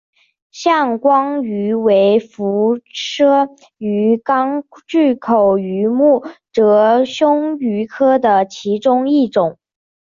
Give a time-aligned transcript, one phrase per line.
[0.49, 9.59] 象烛光鱼为辐鳍鱼纲巨口鱼目褶胸鱼科的其中一种。